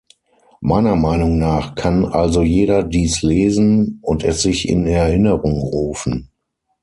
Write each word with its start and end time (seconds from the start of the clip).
Meiner 0.61 0.95
Meinung 0.95 1.37
nach 1.37 1.75
kann 1.75 2.05
also 2.05 2.41
jeder 2.41 2.81
dies 2.81 3.21
lesen 3.21 3.99
und 4.01 4.23
es 4.23 4.41
sich 4.41 4.67
in 4.67 4.87
Erinnerung 4.87 5.59
rufen. 5.59 6.31